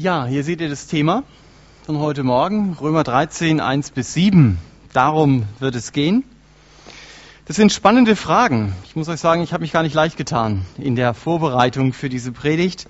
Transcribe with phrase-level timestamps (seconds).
[0.00, 1.24] Ja, hier seht ihr das Thema
[1.84, 4.56] von heute Morgen, Römer 13, 1 bis 7.
[4.92, 6.22] Darum wird es gehen.
[7.46, 8.76] Das sind spannende Fragen.
[8.84, 12.08] Ich muss euch sagen, ich habe mich gar nicht leicht getan in der Vorbereitung für
[12.08, 12.86] diese Predigt.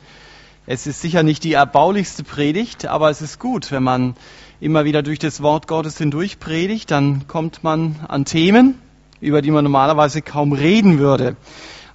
[0.66, 4.14] Es ist sicher nicht die erbaulichste Predigt, aber es ist gut, wenn man
[4.60, 8.74] immer wieder durch das Wort Gottes hindurch predigt, dann kommt man an Themen,
[9.22, 11.36] über die man normalerweise kaum reden würde.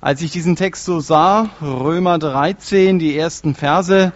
[0.02, 4.12] Als ich diesen Text so sah, Römer 13, die ersten Verse,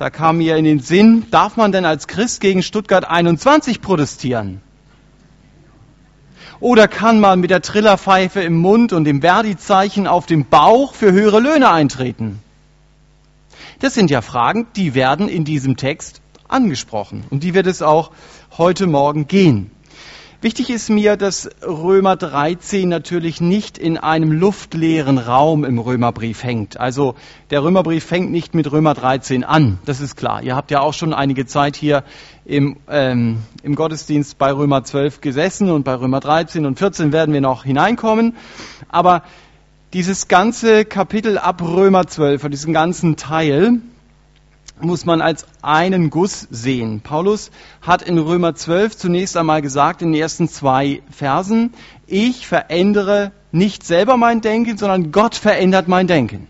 [0.00, 4.62] da kam mir in den Sinn, darf man denn als Christ gegen Stuttgart 21 protestieren?
[6.58, 11.12] Oder kann man mit der Trillerpfeife im Mund und dem Verdi-Zeichen auf dem Bauch für
[11.12, 12.38] höhere Löhne eintreten?
[13.80, 17.24] Das sind ja Fragen, die werden in diesem Text angesprochen.
[17.28, 18.10] Und die wird es auch
[18.56, 19.70] heute Morgen gehen.
[20.42, 26.80] Wichtig ist mir, dass Römer 13 natürlich nicht in einem luftleeren Raum im Römerbrief hängt.
[26.80, 27.14] Also
[27.50, 30.42] der Römerbrief fängt nicht mit Römer 13 an, das ist klar.
[30.42, 32.04] Ihr habt ja auch schon einige Zeit hier
[32.46, 37.34] im, ähm, im Gottesdienst bei Römer 12 gesessen und bei Römer 13 und 14 werden
[37.34, 38.34] wir noch hineinkommen.
[38.88, 39.24] Aber
[39.92, 43.80] dieses ganze Kapitel ab Römer 12, diesen ganzen Teil,
[44.82, 47.00] muss man als einen Guss sehen.
[47.00, 47.50] Paulus
[47.82, 51.74] hat in Römer 12 zunächst einmal gesagt, in den ersten zwei Versen,
[52.06, 56.46] ich verändere nicht selber mein Denken, sondern Gott verändert mein Denken.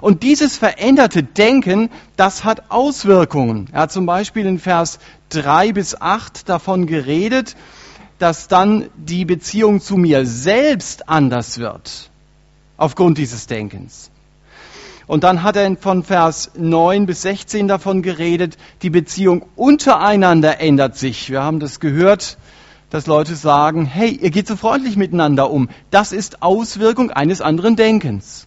[0.00, 3.68] Und dieses veränderte Denken, das hat Auswirkungen.
[3.72, 4.98] Er hat zum Beispiel in Vers
[5.30, 7.56] 3 bis 8 davon geredet,
[8.18, 12.10] dass dann die Beziehung zu mir selbst anders wird,
[12.76, 14.10] aufgrund dieses Denkens.
[15.06, 20.96] Und dann hat er von Vers 9 bis 16 davon geredet, die Beziehung untereinander ändert
[20.96, 21.30] sich.
[21.30, 22.38] Wir haben das gehört,
[22.90, 25.68] dass Leute sagen, hey, ihr geht so freundlich miteinander um.
[25.90, 28.46] Das ist Auswirkung eines anderen Denkens.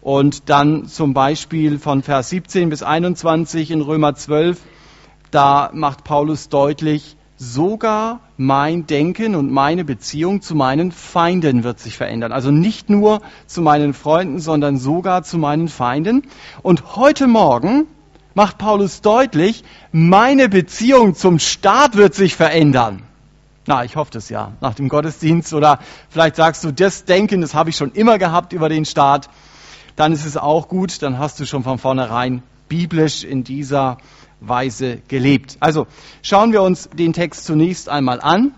[0.00, 4.58] Und dann zum Beispiel von Vers 17 bis 21 in Römer 12,
[5.30, 11.96] da macht Paulus deutlich, sogar mein Denken und meine Beziehung zu meinen Feinden wird sich
[11.96, 12.32] verändern.
[12.32, 16.24] Also nicht nur zu meinen Freunden, sondern sogar zu meinen Feinden.
[16.60, 17.86] Und heute Morgen
[18.34, 23.02] macht Paulus deutlich, meine Beziehung zum Staat wird sich verändern.
[23.66, 25.54] Na, ich hoffe das ja, nach dem Gottesdienst.
[25.54, 25.78] Oder
[26.10, 29.30] vielleicht sagst du, das Denken, das habe ich schon immer gehabt über den Staat.
[29.96, 33.96] Dann ist es auch gut, dann hast du schon von vornherein biblisch in dieser
[34.40, 35.56] Weise gelebt.
[35.60, 35.86] Also
[36.22, 38.54] schauen wir uns den Text zunächst einmal an.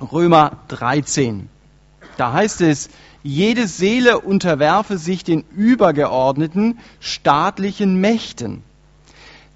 [0.00, 1.48] Römer 13.
[2.16, 2.88] Da heißt es,
[3.22, 8.62] jede Seele unterwerfe sich den übergeordneten staatlichen Mächten.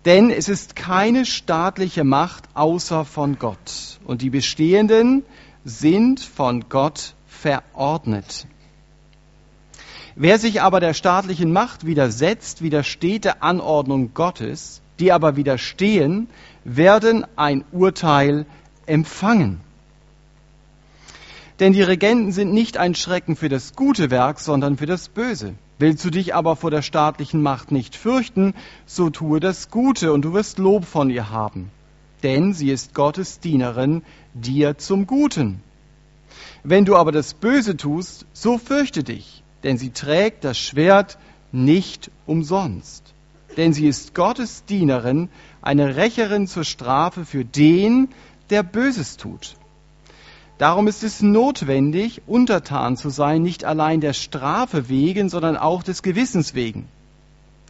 [0.04, 4.00] Denn es ist keine staatliche Macht außer von Gott.
[4.04, 5.24] Und die bestehenden
[5.64, 8.46] sind von Gott verordnet.
[10.16, 16.28] Wer sich aber der staatlichen Macht widersetzt, widersteht der Anordnung Gottes die aber widerstehen,
[16.64, 18.46] werden ein Urteil
[18.86, 19.60] empfangen.
[21.58, 25.54] Denn die Regenten sind nicht ein Schrecken für das gute Werk, sondern für das Böse.
[25.80, 28.54] Willst du dich aber vor der staatlichen Macht nicht fürchten,
[28.86, 31.72] so tue das Gute und du wirst Lob von ihr haben.
[32.22, 34.02] Denn sie ist Gottes Dienerin
[34.34, 35.62] dir zum Guten.
[36.62, 41.18] Wenn du aber das Böse tust, so fürchte dich, denn sie trägt das Schwert
[41.50, 43.11] nicht umsonst
[43.56, 45.28] denn sie ist Gottes Dienerin,
[45.60, 48.08] eine Rächerin zur Strafe für den,
[48.50, 49.56] der Böses tut.
[50.58, 56.02] Darum ist es notwendig, untertan zu sein, nicht allein der Strafe wegen, sondern auch des
[56.02, 56.86] Gewissens wegen.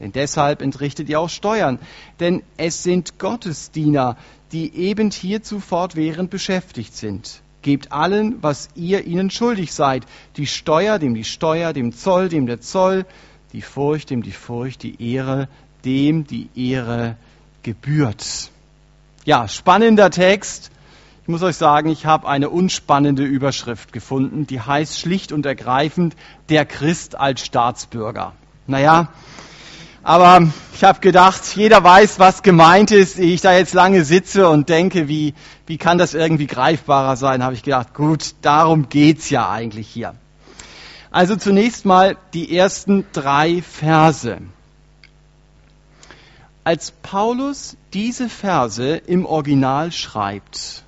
[0.00, 1.78] Denn deshalb entrichtet ihr auch Steuern,
[2.20, 4.16] denn es sind Gottes Diener,
[4.50, 7.41] die eben hierzu fortwährend beschäftigt sind.
[7.62, 10.05] Gebt allen, was ihr ihnen schuldig seid,
[10.37, 13.06] die Steuer, dem die Steuer, dem Zoll, dem der Zoll,
[13.52, 15.49] die Furcht, dem die Furcht, die Ehre,
[15.84, 17.17] dem die Ehre
[17.62, 18.50] gebührt.
[19.25, 20.70] Ja, spannender Text.
[21.23, 26.17] Ich muss euch sagen, ich habe eine unspannende Überschrift gefunden, die heißt schlicht und ergreifend
[26.49, 28.32] der Christ als Staatsbürger.
[28.67, 29.08] Naja,
[30.02, 33.20] aber ich habe gedacht, jeder weiß, was gemeint ist.
[33.20, 35.35] Ich da jetzt lange sitze und denke, wie,
[35.67, 40.14] wie kann das irgendwie greifbarer sein, habe ich gedacht, gut, darum geht's ja eigentlich hier.
[41.12, 44.38] Also zunächst mal die ersten drei Verse.
[46.64, 50.85] Als Paulus diese Verse im Original schreibt,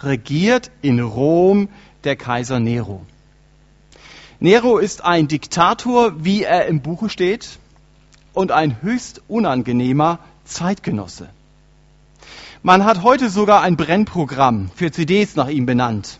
[0.00, 1.70] regiert in Rom
[2.04, 3.00] der Kaiser Nero.
[4.40, 7.58] Nero ist ein Diktator, wie er im Buche steht,
[8.34, 11.30] und ein höchst unangenehmer Zeitgenosse.
[12.62, 16.18] Man hat heute sogar ein Brennprogramm für CDs nach ihm benannt.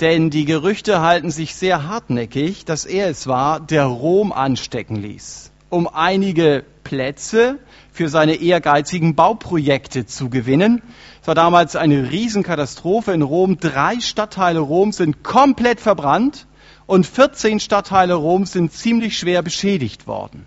[0.00, 5.52] Denn die Gerüchte halten sich sehr hartnäckig, dass er es war, der Rom anstecken ließ.
[5.70, 7.58] Um einige Plätze
[7.92, 10.82] für seine ehrgeizigen Bauprojekte zu gewinnen.
[11.22, 13.58] Es war damals eine Riesenkatastrophe in Rom.
[13.58, 16.46] Drei Stadtteile Roms sind komplett verbrannt
[16.86, 20.46] und 14 Stadtteile Roms sind ziemlich schwer beschädigt worden.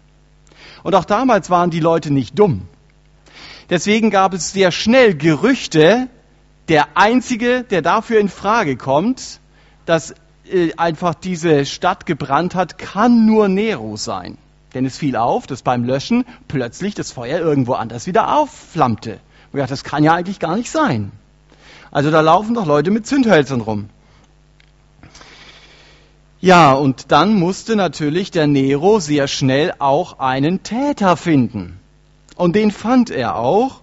[0.84, 2.68] Und auch damals waren die Leute nicht dumm.
[3.70, 6.10] Deswegen gab es sehr schnell Gerüchte,
[6.68, 9.40] der einzige, der dafür in Frage kommt,
[9.86, 10.16] dass
[10.52, 14.38] äh, einfach diese Stadt gebrannt hat, kann nur Nero sein.
[14.74, 19.20] Denn es fiel auf, dass beim Löschen plötzlich das Feuer irgendwo anders wieder aufflammte.
[19.52, 21.12] Und ja, das kann ja eigentlich gar nicht sein.
[21.92, 23.90] Also da laufen doch Leute mit Zündhölzern rum.
[26.42, 31.80] Ja, und dann musste natürlich der Nero sehr schnell auch einen Täter finden.
[32.36, 33.81] Und den fand er auch.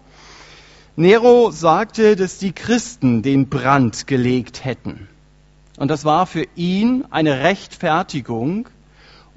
[0.97, 5.09] Nero sagte, dass die Christen den Brand gelegt hätten.
[5.79, 8.69] Und das war für ihn eine Rechtfertigung,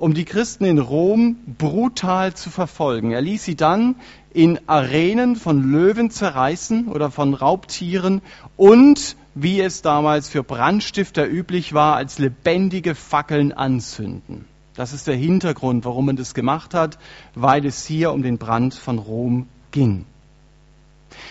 [0.03, 3.11] um die Christen in Rom brutal zu verfolgen.
[3.11, 3.95] Er ließ sie dann
[4.33, 8.21] in Arenen von Löwen zerreißen oder von Raubtieren
[8.57, 14.43] und, wie es damals für Brandstifter üblich war, als lebendige Fackeln anzünden.
[14.75, 16.99] Das ist der Hintergrund, warum man das gemacht hat,
[17.33, 20.03] weil es hier um den Brand von Rom ging.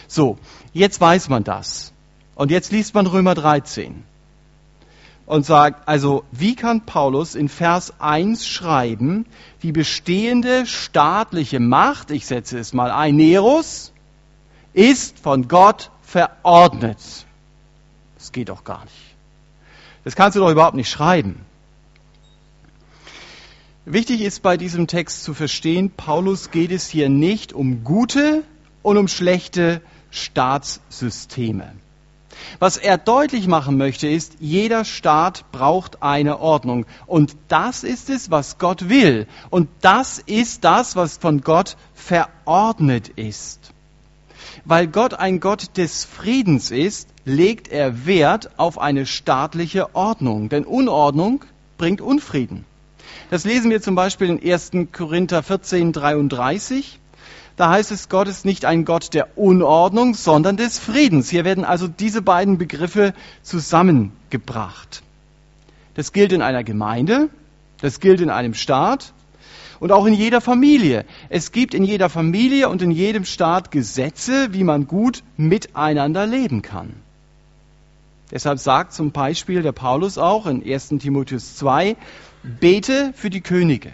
[0.09, 0.39] So,
[0.73, 1.93] jetzt weiß man das.
[2.37, 4.03] Und jetzt liest man Römer 13
[5.33, 9.25] und sagt, also wie kann Paulus in Vers 1 schreiben,
[9.63, 13.95] die bestehende staatliche Macht, ich setze es mal ein, Neros,
[14.75, 16.99] ist von Gott verordnet.
[18.19, 18.95] Das geht doch gar nicht.
[20.05, 21.41] Das kannst du doch überhaupt nicht schreiben.
[23.87, 28.45] Wichtig ist bei diesem Text zu verstehen, Paulus geht es hier nicht um gute
[28.83, 29.81] und um schlechte
[30.11, 31.73] Staatssysteme.
[32.59, 36.87] Was er deutlich machen möchte, ist, jeder Staat braucht eine Ordnung.
[37.07, 39.27] Und das ist es, was Gott will.
[39.51, 43.73] Und das ist das, was von Gott verordnet ist.
[44.65, 50.49] Weil Gott ein Gott des Friedens ist, legt er Wert auf eine staatliche Ordnung.
[50.49, 51.45] Denn Unordnung
[51.79, 52.65] bringt Unfrieden.
[53.31, 54.73] Das lesen wir zum Beispiel in 1.
[54.93, 57.01] Korinther 14, 33.
[57.57, 61.29] Da heißt es, Gott ist nicht ein Gott der Unordnung, sondern des Friedens.
[61.29, 63.13] Hier werden also diese beiden Begriffe
[63.43, 65.03] zusammengebracht.
[65.95, 67.29] Das gilt in einer Gemeinde,
[67.81, 69.13] das gilt in einem Staat
[69.81, 71.05] und auch in jeder Familie.
[71.29, 76.63] Es gibt in jeder Familie und in jedem Staat Gesetze, wie man gut miteinander leben
[76.63, 76.95] kann.
[78.31, 81.97] Deshalb sagt zum Beispiel der Paulus auch in 1 Timotheus 2,
[82.43, 83.93] bete für die Könige.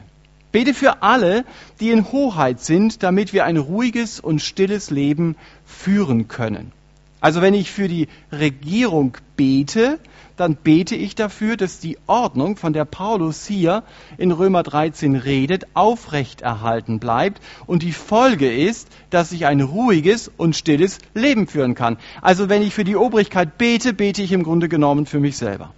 [0.58, 1.44] Bete für alle,
[1.78, 6.72] die in Hoheit sind, damit wir ein ruhiges und stilles Leben führen können.
[7.20, 10.00] Also wenn ich für die Regierung bete,
[10.34, 13.84] dann bete ich dafür, dass die Ordnung, von der Paulus hier
[14.16, 17.40] in Römer 13 redet, aufrechterhalten bleibt.
[17.66, 21.98] Und die Folge ist, dass ich ein ruhiges und stilles Leben führen kann.
[22.20, 25.72] Also wenn ich für die Obrigkeit bete, bete ich im Grunde genommen für mich selber.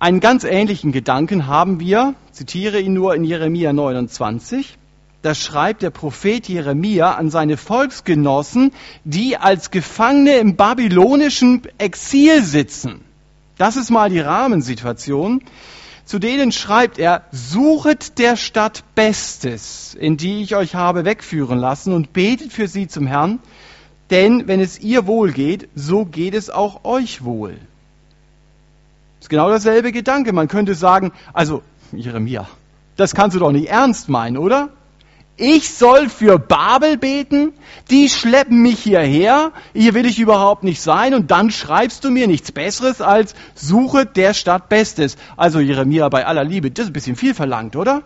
[0.00, 4.78] Einen ganz ähnlichen Gedanken haben wir, zitiere ihn nur in Jeremia 29,
[5.22, 8.70] da schreibt der Prophet Jeremia an seine Volksgenossen,
[9.02, 13.00] die als Gefangene im babylonischen Exil sitzen.
[13.56, 15.42] Das ist mal die Rahmensituation.
[16.04, 21.92] Zu denen schreibt er, suchet der Stadt Bestes, in die ich euch habe wegführen lassen
[21.92, 23.40] und betet für sie zum Herrn,
[24.10, 27.58] denn wenn es ihr wohl geht, so geht es auch euch wohl.
[29.18, 30.32] Das ist genau dasselbe Gedanke.
[30.32, 32.48] Man könnte sagen, also Jeremia,
[32.96, 34.70] das kannst du doch nicht ernst meinen, oder?
[35.40, 37.52] Ich soll für Babel beten?
[37.90, 42.26] Die schleppen mich hierher, hier will ich überhaupt nicht sein und dann schreibst du mir
[42.26, 45.16] nichts Besseres als Suche der Stadt Bestes.
[45.36, 48.02] Also Jeremia, bei aller Liebe, das ist ein bisschen viel verlangt, oder?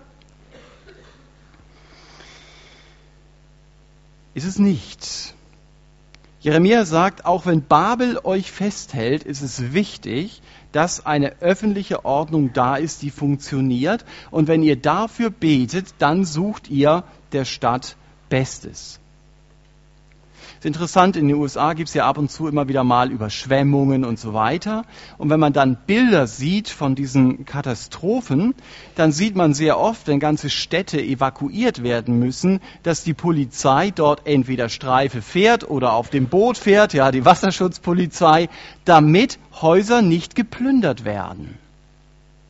[4.35, 5.35] Ist es nicht.
[6.43, 12.75] Jeremia sagt, auch wenn Babel euch festhält, ist es wichtig, dass eine öffentliche Ordnung da
[12.75, 14.05] ist, die funktioniert.
[14.33, 17.97] Und wenn ihr dafür betet, dann sucht ihr der Stadt
[18.29, 18.99] Bestes.
[20.63, 24.05] Ist interessant, in den USA gibt es ja ab und zu immer wieder mal Überschwemmungen
[24.05, 24.85] und so weiter.
[25.19, 28.55] Und wenn man dann Bilder sieht von diesen Katastrophen,
[28.95, 34.25] dann sieht man sehr oft, wenn ganze Städte evakuiert werden müssen, dass die Polizei dort
[34.25, 38.49] entweder Streife fährt oder auf dem Boot fährt, ja, die Wasserschutzpolizei,
[38.85, 41.59] damit Häuser nicht geplündert werden.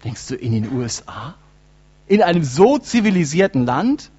[0.04, 1.32] Denkst du in den USA?
[2.08, 4.10] In einem so zivilisierten Land?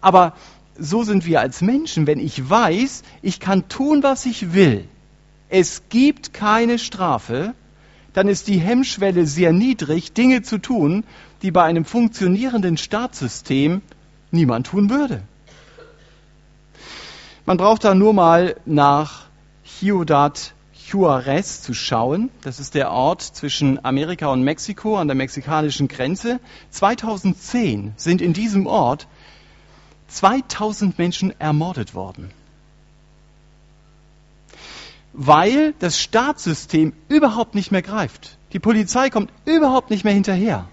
[0.00, 0.32] Aber
[0.78, 4.88] so sind wir als Menschen, wenn ich weiß, ich kann tun, was ich will.
[5.48, 7.54] Es gibt keine Strafe,
[8.12, 11.04] dann ist die Hemmschwelle sehr niedrig, Dinge zu tun,
[11.42, 13.82] die bei einem funktionierenden Staatssystem
[14.30, 15.22] niemand tun würde.
[17.44, 19.26] Man braucht da nur mal nach
[19.64, 20.54] Ciudad
[20.88, 22.30] Juarez zu schauen.
[22.42, 26.40] Das ist der Ort zwischen Amerika und Mexiko an der mexikanischen Grenze.
[26.70, 29.06] 2010 sind in diesem Ort
[30.16, 32.30] 2000 Menschen ermordet worden
[35.16, 38.36] weil das Staatssystem überhaupt nicht mehr greift.
[38.52, 40.68] Die Polizei kommt überhaupt nicht mehr hinterher.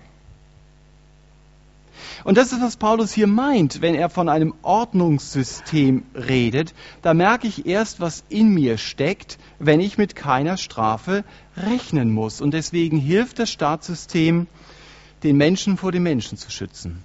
[2.26, 6.74] Und das ist, was Paulus hier meint, wenn er von einem Ordnungssystem redet.
[7.02, 11.24] Da merke ich erst, was in mir steckt, wenn ich mit keiner Strafe
[11.58, 12.40] rechnen muss.
[12.40, 14.48] Und deswegen hilft das Staatssystem,
[15.24, 17.04] den Menschen vor den Menschen zu schützen.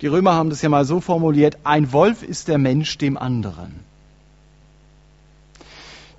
[0.00, 3.80] Die Römer haben das ja mal so formuliert, ein Wolf ist der Mensch dem anderen.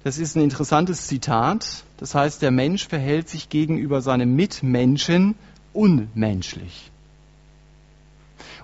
[0.03, 1.83] Das ist ein interessantes Zitat.
[1.97, 5.35] Das heißt, der Mensch verhält sich gegenüber seinem Mitmenschen
[5.73, 6.91] unmenschlich.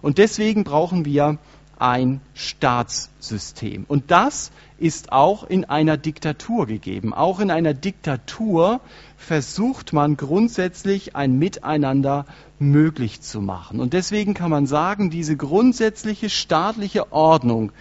[0.01, 1.37] Und deswegen brauchen wir
[1.77, 3.85] ein Staatssystem.
[3.87, 7.13] Und das ist auch in einer Diktatur gegeben.
[7.13, 8.79] Auch in einer Diktatur
[9.17, 12.25] versucht man grundsätzlich ein Miteinander
[12.59, 13.79] möglich zu machen.
[13.79, 17.71] Und deswegen kann man sagen, diese grundsätzliche staatliche Ordnung,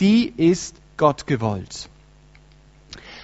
[0.00, 1.88] die ist Gott gewollt.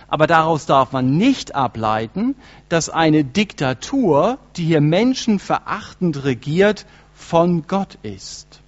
[0.09, 2.35] Aber daraus darf man nicht ableiten,
[2.69, 6.85] dass eine Diktatur, die hier menschenverachtend regiert,
[7.15, 8.61] von Gott ist.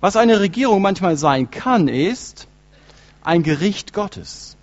[0.00, 2.48] Was eine Regierung manchmal sein kann, ist
[3.22, 4.56] ein Gericht Gottes.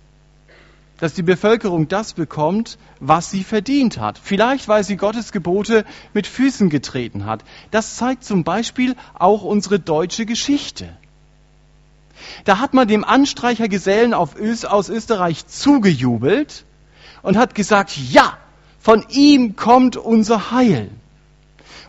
[0.98, 4.18] Dass die Bevölkerung das bekommt, was sie verdient hat.
[4.18, 7.44] Vielleicht, weil sie Gottes Gebote mit Füßen getreten hat.
[7.70, 10.88] Das zeigt zum Beispiel auch unsere deutsche Geschichte.
[12.44, 14.34] Da hat man dem Anstreichergesellen aus
[14.88, 16.64] Österreich zugejubelt
[17.22, 18.36] und hat gesagt, ja,
[18.80, 20.90] von ihm kommt unser Heil.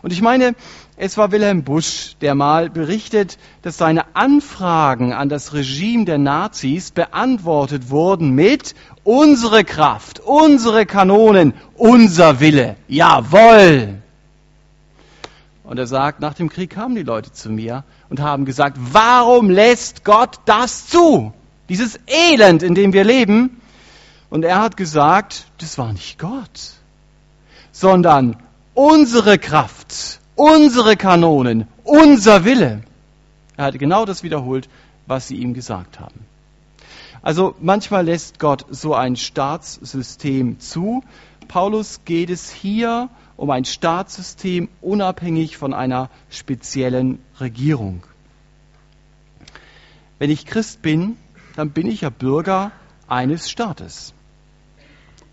[0.02, 0.54] Und ich meine,
[1.02, 6.90] es war Wilhelm Busch, der mal berichtet, dass seine Anfragen an das Regime der Nazis
[6.90, 12.76] beantwortet wurden mit unsere Kraft, unsere Kanonen, unser Wille.
[12.86, 13.94] Jawohl!
[15.64, 19.48] Und er sagt, nach dem Krieg kamen die Leute zu mir und haben gesagt, warum
[19.48, 21.32] lässt Gott das zu?
[21.70, 23.62] Dieses Elend, in dem wir leben.
[24.28, 26.74] Und er hat gesagt, das war nicht Gott,
[27.72, 28.36] sondern
[28.74, 32.82] unsere Kraft, unsere Kanonen, unser Wille.
[33.58, 34.70] Er hat genau das wiederholt,
[35.06, 36.20] was sie ihm gesagt haben.
[37.20, 41.04] Also manchmal lässt Gott so ein Staatssystem zu.
[41.46, 48.02] Paulus geht es hier um ein Staatssystem unabhängig von einer speziellen Regierung.
[50.18, 51.18] Wenn ich Christ bin,
[51.54, 52.72] dann bin ich ja Bürger
[53.08, 54.14] eines Staates.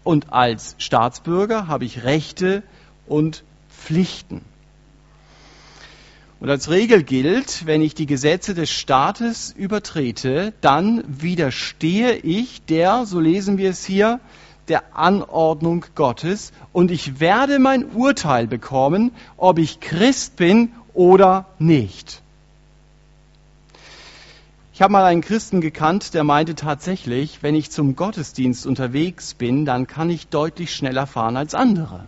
[0.04, 2.64] Und als Staatsbürger habe ich Rechte
[3.06, 4.42] und Pflichten.
[6.40, 13.08] Und als Regel gilt, wenn ich die Gesetze des Staates übertrete, dann widerstehe ich der,
[13.08, 14.20] so lesen wir es hier,
[14.68, 22.22] der Anordnung Gottes und ich werde mein Urteil bekommen, ob ich Christ bin oder nicht.
[24.74, 29.66] Ich habe mal einen Christen gekannt, der meinte tatsächlich, wenn ich zum Gottesdienst unterwegs bin,
[29.66, 32.06] dann kann ich deutlich schneller fahren als andere.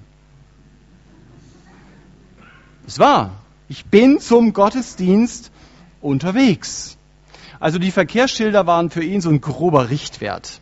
[2.85, 3.31] Es war.
[3.69, 5.51] Ich bin zum Gottesdienst
[6.01, 6.97] unterwegs.
[7.59, 10.59] Also die Verkehrsschilder waren für ihn so ein grober Richtwert.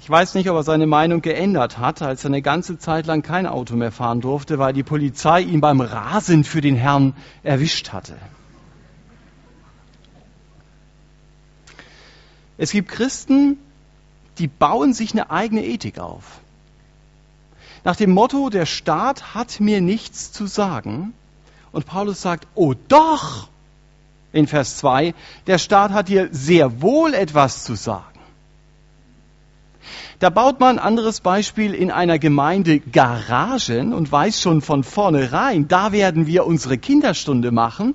[0.00, 3.20] Ich weiß nicht, ob er seine Meinung geändert hat, als er eine ganze Zeit lang
[3.20, 7.92] kein Auto mehr fahren durfte, weil die Polizei ihn beim Rasen für den Herrn erwischt
[7.92, 8.16] hatte.
[12.56, 13.58] Es gibt Christen,
[14.38, 16.40] die bauen sich eine eigene Ethik auf.
[17.84, 21.14] Nach dem Motto, der Staat hat mir nichts zu sagen.
[21.72, 23.48] Und Paulus sagt, oh doch,
[24.32, 25.14] in Vers 2,
[25.46, 28.04] der Staat hat dir sehr wohl etwas zu sagen.
[30.18, 35.92] Da baut man, anderes Beispiel, in einer Gemeinde Garagen und weiß schon von vornherein, da
[35.92, 37.94] werden wir unsere Kinderstunde machen.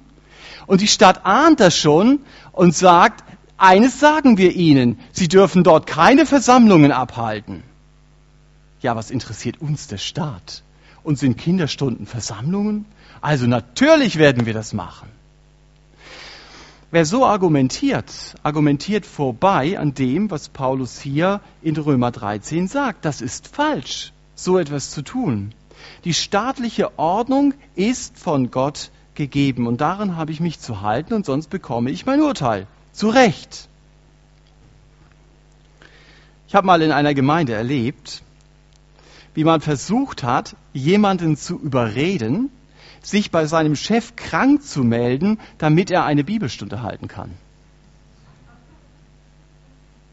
[0.65, 2.19] Und die Stadt ahnt das schon
[2.53, 3.25] und sagt,
[3.57, 7.63] eines sagen wir ihnen, sie dürfen dort keine Versammlungen abhalten.
[8.83, 10.61] Ja, was interessiert uns der Staat?
[11.03, 12.85] Und sind Kinderstunden Versammlungen?
[13.21, 15.07] Also natürlich werden wir das machen.
[16.91, 23.05] Wer so argumentiert, argumentiert vorbei an dem, was Paulus hier in Römer 13 sagt.
[23.05, 25.55] Das ist falsch, so etwas zu tun.
[26.03, 31.25] Die staatliche Ordnung ist von Gott gegeben und daran habe ich mich zu halten und
[31.25, 32.67] sonst bekomme ich mein Urteil.
[32.91, 33.69] Zu Recht.
[36.47, 38.22] Ich Ich habe mal in einer Gemeinde erlebt,
[39.33, 42.51] wie man versucht hat, jemanden zu überreden,
[43.01, 47.31] sich bei seinem Chef krank zu melden, damit er eine Bibelstunde halten kann.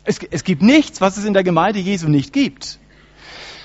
[0.04, 2.78] Es, es gibt nichts, was es in der Gemeinde Jesu nicht gibt.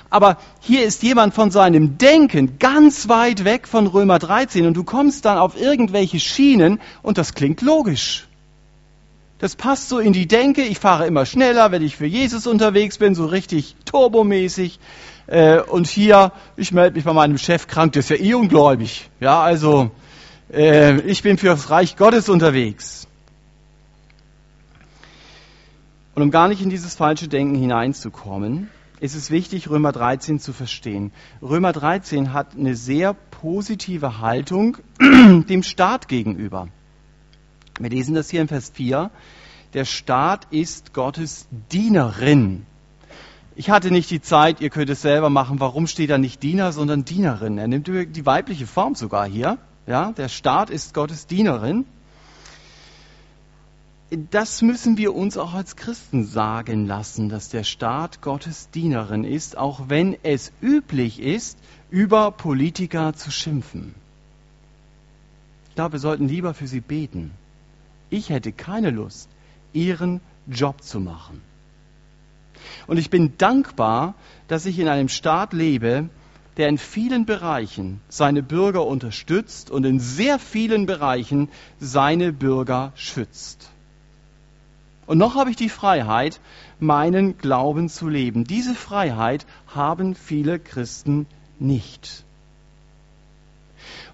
[0.09, 4.83] Aber hier ist jemand von seinem Denken ganz weit weg von Römer 13 und du
[4.83, 8.27] kommst dann auf irgendwelche Schienen und das klingt logisch.
[9.39, 12.97] Das passt so in die Denke, ich fahre immer schneller, wenn ich für Jesus unterwegs
[12.97, 14.79] bin, so richtig turbomäßig.
[15.27, 19.09] Äh, und hier, ich melde mich bei meinem Chef krank, der ist ja eh ungläubig.
[19.19, 19.91] Ja, also
[20.51, 23.07] äh, ich bin für das Reich Gottes unterwegs.
[26.13, 28.69] Und um gar nicht in dieses falsche Denken hineinzukommen,
[29.01, 31.11] ist es wichtig, Römer 13 zu verstehen.
[31.41, 36.69] Römer 13 hat eine sehr positive Haltung dem Staat gegenüber.
[37.79, 39.11] Wir lesen das hier in Vers 4.
[39.73, 42.65] Der Staat ist Gottes Dienerin.
[43.55, 45.59] Ich hatte nicht die Zeit, ihr könnt es selber machen.
[45.59, 47.57] Warum steht da nicht Diener, sondern Dienerin?
[47.57, 49.57] Er nimmt die weibliche Form sogar hier.
[49.87, 51.85] Ja, der Staat ist Gottes Dienerin
[54.31, 59.57] das müssen wir uns auch als Christen sagen lassen, dass der Staat Gottes Dienerin ist,
[59.57, 61.57] auch wenn es üblich ist,
[61.89, 63.95] über Politiker zu schimpfen.
[65.69, 67.31] Ich glaube, wir sollten lieber für sie beten.
[68.09, 69.27] Ich hätte keine Lust,
[69.73, 71.41] ihren Job zu machen.
[72.87, 74.15] Und ich bin dankbar,
[74.47, 76.09] dass ich in einem Staat lebe,
[76.57, 83.69] der in vielen Bereichen seine Bürger unterstützt und in sehr vielen Bereichen seine Bürger schützt.
[85.05, 86.39] Und noch habe ich die Freiheit,
[86.79, 88.43] meinen Glauben zu leben.
[88.43, 91.27] Diese Freiheit haben viele Christen
[91.59, 92.23] nicht.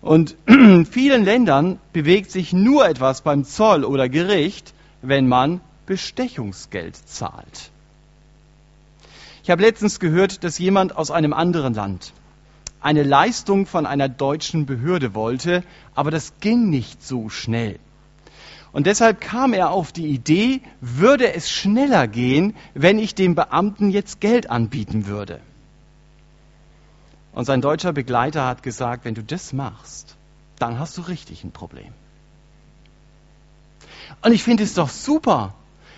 [0.02, 6.96] Und in vielen Ländern bewegt sich nur etwas beim Zoll oder Gericht, wenn man Bestechungsgeld
[6.96, 7.72] zahlt.
[9.52, 12.14] Habe letztens gehört, dass jemand aus einem anderen Land
[12.82, 17.80] eine Leistung von einer deutschen Behörde wollte, aber das ging nicht so schnell.
[18.72, 23.90] Und deshalb kam er auf die Idee, würde es schneller gehen, wenn ich dem Beamten
[23.90, 25.42] jetzt Geld anbieten würde.
[27.34, 30.16] Und sein deutscher Begleiter hat gesagt, wenn du das machst,
[30.58, 31.94] dann hast du richtig ein Problem.
[34.22, 35.54] Und ich finde es doch super,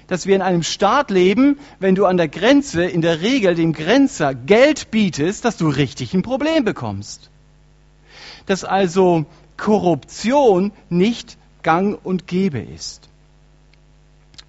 [0.07, 3.73] dass wir in einem Staat leben, wenn du an der Grenze in der Regel dem
[3.73, 7.29] Grenzer Geld bietest, dass du richtig ein Problem bekommst.
[8.45, 9.25] Dass also
[9.57, 13.09] Korruption nicht gang und gäbe ist.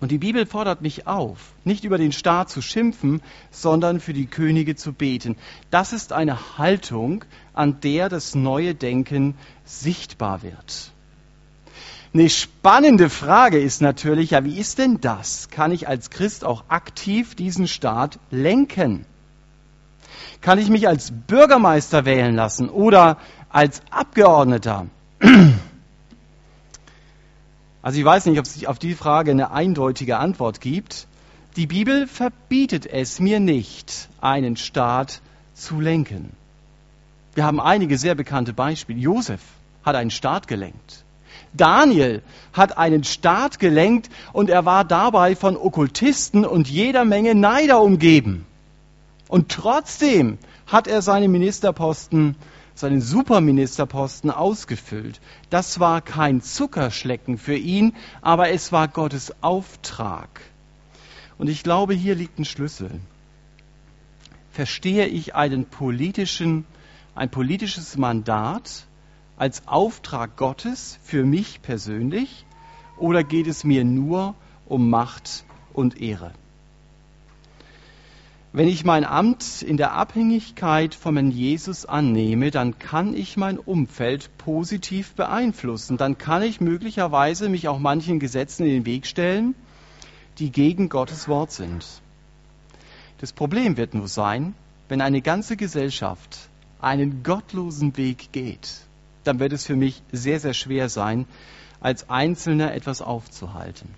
[0.01, 4.27] Und die Bibel fordert mich auf, nicht über den Staat zu schimpfen, sondern für die
[4.27, 5.37] Könige zu beten.
[5.71, 10.93] Das ist eine Haltung, an der das neue Denken sichtbar wird.
[12.15, 15.49] Eine spannende Frage ist natürlich, ja, wie ist denn das?
[15.51, 19.05] Kann ich als Christ auch aktiv diesen Staat lenken?
[20.41, 24.87] Kann ich mich als Bürgermeister wählen lassen oder als Abgeordneter?
[27.83, 31.09] Also ich weiß nicht, ob es auf die Frage eine eindeutige Antwort gibt.
[31.57, 35.21] Die Bibel verbietet es mir nicht, einen Staat
[35.53, 36.31] zu lenken.
[37.35, 39.01] Wir haben einige sehr bekannte Beispiele.
[39.01, 39.43] Josef
[39.85, 41.05] hat einen Staat gelenkt.
[41.53, 47.81] Daniel hat einen Staat gelenkt und er war dabei von Okkultisten und jeder Menge Neider
[47.81, 48.47] umgeben.
[49.29, 52.37] Und trotzdem hat er seine Ministerposten
[52.75, 55.21] seinen Superministerposten ausgefüllt.
[55.51, 60.41] Das war kein Zuckerschlecken für ihn, aber es war Gottes Auftrag.
[61.39, 62.91] Und ich glaube, hier liegt ein Schlüssel.
[64.51, 66.65] Verstehe ich einen politischen,
[67.15, 68.87] ein politisches Mandat
[69.37, 72.47] als Auftrag Gottes für mich persönlich
[72.97, 74.35] oder geht es mir nur
[74.67, 76.33] um Macht und Ehre?
[78.53, 83.59] Wenn ich mein Amt in der Abhängigkeit von Herrn Jesus annehme, dann kann ich mein
[83.59, 85.97] Umfeld positiv beeinflussen.
[85.97, 89.57] Dann kann ich möglicherweise mich auch manchen Gesetzen in den Weg stellen,
[90.39, 91.85] die gegen Gottes Wort sind.
[93.19, 94.55] Das Problem wird nur sein,
[94.89, 96.49] wenn eine ganze Gesellschaft
[96.81, 98.84] einen gottlosen Weg geht,
[99.25, 101.27] dann wird es für mich sehr, sehr schwer sein,
[101.81, 103.89] als Einzelner etwas aufzuhalten.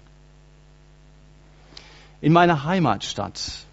[2.20, 3.66] In meiner Heimatstadt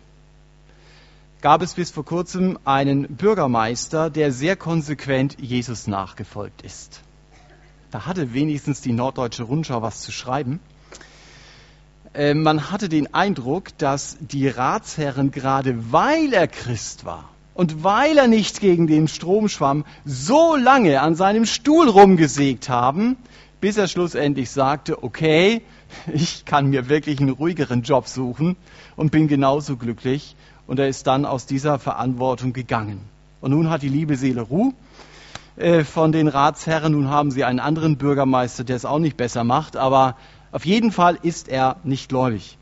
[1.41, 7.01] gab es bis vor kurzem einen Bürgermeister, der sehr konsequent Jesus nachgefolgt ist.
[7.91, 10.59] Da hatte wenigstens die Norddeutsche Rundschau was zu schreiben.
[12.13, 18.17] Äh, man hatte den Eindruck, dass die Ratsherren gerade weil er Christ war und weil
[18.17, 23.17] er nicht gegen den Strom schwamm, so lange an seinem Stuhl rumgesägt haben,
[23.61, 25.61] bis er schlussendlich sagte, okay,
[26.13, 28.55] ich kann mir wirklich einen ruhigeren Job suchen
[28.95, 30.35] und bin genauso glücklich.
[30.65, 33.01] Und er ist dann aus dieser Verantwortung gegangen.
[33.41, 34.71] Und nun hat die liebe Seele Ruhe
[35.57, 36.93] äh, von den Ratsherren.
[36.93, 39.75] Nun haben sie einen anderen Bürgermeister, der es auch nicht besser macht.
[39.75, 40.15] Aber
[40.53, 42.57] auf jeden Fall ist er nicht gläubig.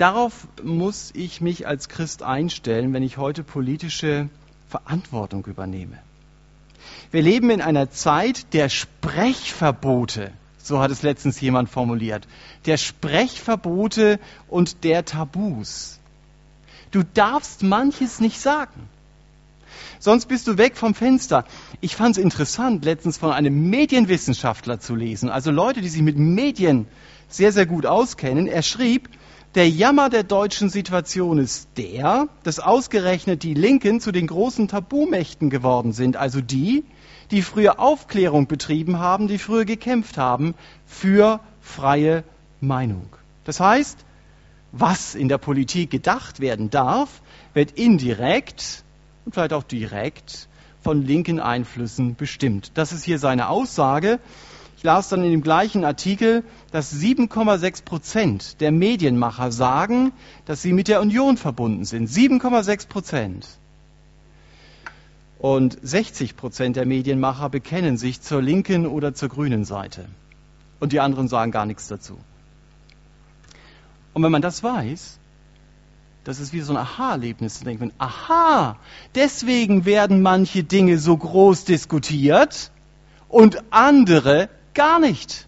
[0.00, 4.30] Darauf muss ich mich als Christ einstellen, wenn ich heute politische
[4.66, 5.98] Verantwortung übernehme.
[7.10, 10.32] Wir leben in einer Zeit der Sprechverbote.
[10.56, 12.26] So hat es letztens jemand formuliert.
[12.64, 16.00] Der Sprechverbote und der Tabus.
[16.92, 18.88] Du darfst manches nicht sagen.
[19.98, 21.44] Sonst bist du weg vom Fenster.
[21.82, 26.16] Ich fand es interessant, letztens von einem Medienwissenschaftler zu lesen, also Leute, die sich mit
[26.16, 26.86] Medien
[27.28, 28.46] sehr, sehr gut auskennen.
[28.46, 29.10] Er schrieb,
[29.54, 35.50] der Jammer der deutschen Situation ist der, dass ausgerechnet die Linken zu den großen Tabumächten
[35.50, 36.84] geworden sind, also die,
[37.32, 40.54] die früher Aufklärung betrieben haben, die früher gekämpft haben
[40.86, 42.22] für freie
[42.60, 43.08] Meinung.
[43.44, 43.98] Das heißt,
[44.72, 47.20] was in der Politik gedacht werden darf,
[47.52, 48.84] wird indirekt
[49.24, 50.48] und vielleicht auch direkt
[50.80, 52.70] von linken Einflüssen bestimmt.
[52.74, 54.20] Das ist hier seine Aussage.
[54.80, 60.10] Ich las dann in dem gleichen Artikel, dass 7,6 Prozent der Medienmacher sagen,
[60.46, 62.08] dass sie mit der Union verbunden sind.
[62.08, 63.46] 7,6 Prozent.
[65.38, 70.06] Und 60 Prozent der Medienmacher bekennen sich zur linken oder zur grünen Seite.
[70.78, 72.16] Und die anderen sagen gar nichts dazu.
[74.14, 75.18] Und wenn man das weiß,
[76.24, 77.58] das ist wie so ein Aha-Erlebnis.
[77.58, 78.78] Da denkt man, aha,
[79.14, 82.70] deswegen werden manche Dinge so groß diskutiert
[83.28, 85.46] und andere gar nicht.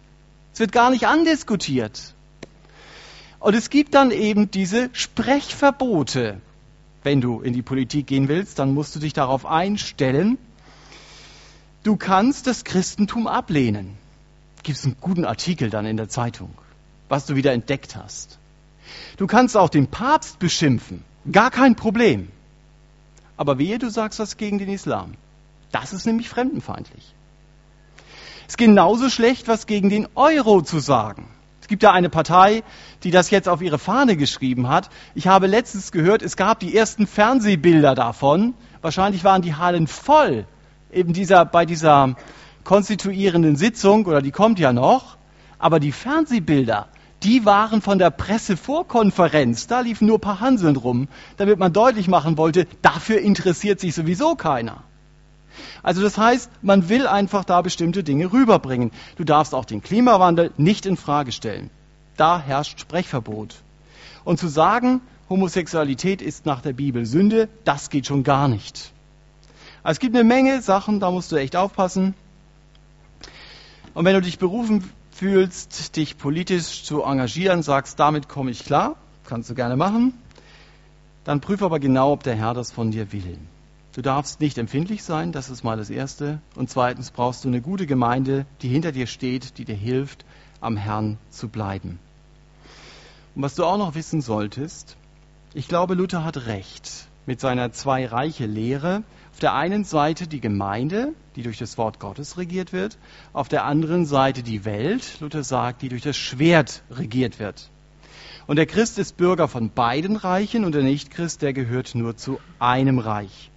[0.52, 2.14] Es wird gar nicht andiskutiert.
[3.38, 6.40] Und es gibt dann eben diese Sprechverbote
[7.02, 10.38] wenn du in die Politik gehen willst, dann musst du dich darauf einstellen.
[11.82, 13.96] Du kannst das Christentum ablehnen.
[14.62, 16.50] Gibt es einen guten Artikel dann in der Zeitung,
[17.08, 18.38] was du wieder entdeckt hast.
[19.16, 21.02] Du kannst auch den Papst beschimpfen.
[21.30, 22.28] Gar kein Problem.
[23.36, 25.14] Aber wehe, du sagst was gegen den Islam.
[25.72, 27.14] Das ist nämlich fremdenfeindlich.
[28.52, 31.26] Ist genauso schlecht, was gegen den Euro zu sagen.
[31.62, 32.64] Es gibt da eine Partei,
[33.02, 34.90] die das jetzt auf ihre Fahne geschrieben hat.
[35.14, 38.52] Ich habe letztens gehört, es gab die ersten Fernsehbilder davon.
[38.82, 40.44] Wahrscheinlich waren die Hallen voll
[40.92, 42.14] eben dieser, bei dieser
[42.62, 45.16] konstituierenden Sitzung, oder die kommt ja noch.
[45.58, 46.88] Aber die Fernsehbilder,
[47.22, 49.66] die waren von der Pressevorkonferenz.
[49.66, 53.94] Da liefen nur ein paar Hanseln rum, damit man deutlich machen wollte, dafür interessiert sich
[53.94, 54.84] sowieso keiner.
[55.82, 58.90] Also das heißt, man will einfach da bestimmte Dinge rüberbringen.
[59.16, 61.70] Du darfst auch den Klimawandel nicht in Frage stellen.
[62.16, 63.56] Da herrscht Sprechverbot.
[64.24, 68.92] Und zu sagen, Homosexualität ist nach der Bibel Sünde, das geht schon gar nicht.
[69.82, 72.14] Also es gibt eine Menge Sachen, da musst du echt aufpassen.
[73.94, 78.96] Und wenn du dich berufen fühlst, dich politisch zu engagieren, sagst, damit komme ich klar,
[79.26, 80.14] kannst du gerne machen,
[81.24, 83.38] dann prüfe aber genau, ob der Herr das von dir will.
[83.94, 86.40] Du darfst nicht empfindlich sein, das ist mal das Erste.
[86.56, 90.24] Und zweitens brauchst du eine gute Gemeinde, die hinter dir steht, die dir hilft,
[90.62, 91.98] am Herrn zu bleiben.
[93.34, 94.96] Und was du auch noch wissen solltest,
[95.52, 99.02] ich glaube, Luther hat recht mit seiner Zwei-Reiche-Lehre.
[99.30, 102.96] Auf der einen Seite die Gemeinde, die durch das Wort Gottes regiert wird,
[103.34, 107.70] auf der anderen Seite die Welt, Luther sagt, die durch das Schwert regiert wird.
[108.46, 112.40] Und der Christ ist Bürger von beiden Reichen und der Nichtchrist, der gehört nur zu
[112.58, 113.51] einem Reich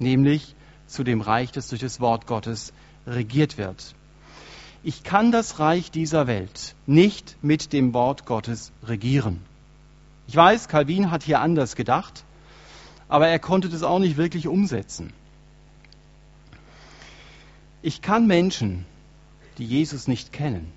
[0.00, 0.54] nämlich
[0.86, 2.72] zu dem Reich, das durch das Wort Gottes
[3.06, 3.94] regiert wird.
[4.82, 9.40] Ich kann das Reich dieser Welt nicht mit dem Wort Gottes regieren.
[10.28, 12.24] Ich weiß, Calvin hat hier anders gedacht,
[13.08, 15.12] aber er konnte das auch nicht wirklich umsetzen.
[17.82, 18.84] Ich kann Menschen,
[19.56, 20.72] die Jesus nicht kennen,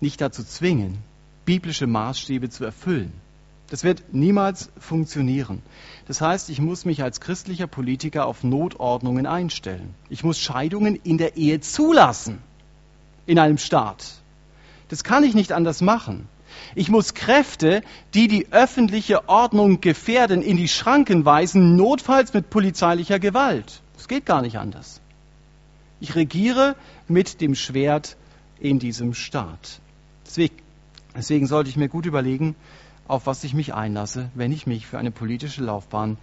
[0.00, 0.98] nicht dazu zwingen,
[1.44, 3.12] biblische Maßstäbe zu erfüllen.
[3.70, 5.62] Das wird niemals funktionieren.
[6.06, 9.94] Das heißt, ich muss mich als christlicher Politiker auf Notordnungen einstellen.
[10.08, 12.38] Ich muss Scheidungen in der Ehe zulassen
[13.26, 14.06] in einem Staat.
[14.88, 16.28] Das kann ich nicht anders machen.
[16.74, 23.20] Ich muss Kräfte, die die öffentliche Ordnung gefährden, in die Schranken weisen, notfalls mit polizeilicher
[23.20, 23.82] Gewalt.
[23.96, 25.00] Das geht gar nicht anders.
[26.00, 26.74] Ich regiere
[27.06, 28.16] mit dem Schwert
[28.58, 29.80] in diesem Staat.
[30.26, 30.56] Deswegen,
[31.14, 32.56] deswegen sollte ich mir gut überlegen,
[33.10, 36.16] auf was ich mich einlasse, wenn ich mich für eine politische Laufbahn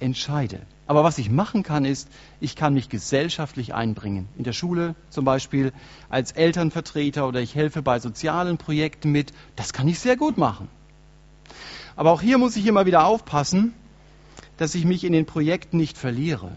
[0.00, 0.60] entscheide.
[0.86, 2.08] Aber was ich machen kann, ist,
[2.40, 4.26] ich kann mich gesellschaftlich einbringen.
[4.38, 5.72] In der Schule zum Beispiel
[6.08, 9.32] als Elternvertreter oder ich helfe bei sozialen Projekten mit.
[9.54, 10.68] Das kann ich sehr gut machen.
[11.94, 13.74] Aber auch hier muss ich immer wieder aufpassen,
[14.56, 16.50] dass ich mich in den Projekten nicht verliere.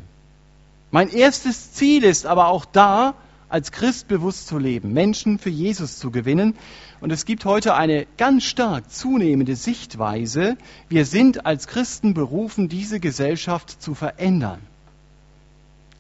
[0.91, 3.15] Mein erstes Ziel ist aber auch da,
[3.53, 6.55] als Christ bewusst zu leben, Menschen für Jesus zu gewinnen.
[7.01, 10.57] Und es gibt heute eine ganz stark zunehmende Sichtweise.
[10.89, 14.59] Wir sind als Christen berufen, diese Gesellschaft zu verändern.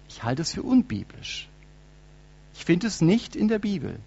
[0.09, 1.47] Ich halte es für unbiblisch.
[2.55, 3.99] Ich finde es nicht in der Bibel.